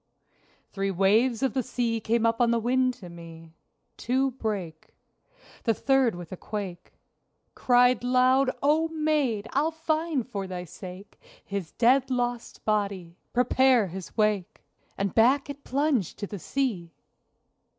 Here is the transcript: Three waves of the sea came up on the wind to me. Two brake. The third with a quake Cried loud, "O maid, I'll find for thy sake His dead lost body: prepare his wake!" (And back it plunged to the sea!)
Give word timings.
Three 0.71 0.89
waves 0.89 1.43
of 1.43 1.53
the 1.53 1.61
sea 1.61 1.99
came 1.99 2.25
up 2.25 2.41
on 2.41 2.49
the 2.49 2.57
wind 2.59 2.95
to 2.95 3.07
me. 3.11 3.53
Two 3.97 4.31
brake. 4.31 4.95
The 5.65 5.75
third 5.75 6.15
with 6.15 6.31
a 6.31 6.37
quake 6.37 6.93
Cried 7.53 8.03
loud, 8.03 8.49
"O 8.63 8.87
maid, 8.87 9.47
I'll 9.53 9.69
find 9.69 10.27
for 10.27 10.47
thy 10.47 10.65
sake 10.65 11.21
His 11.45 11.73
dead 11.73 12.09
lost 12.09 12.65
body: 12.65 13.19
prepare 13.31 13.89
his 13.89 14.17
wake!" 14.17 14.63
(And 14.97 15.13
back 15.13 15.51
it 15.51 15.63
plunged 15.63 16.17
to 16.17 16.25
the 16.25 16.39
sea!) 16.39 16.95